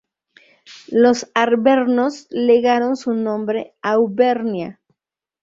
[0.87, 4.81] Los arvernos legaron su nombre a Auvernia.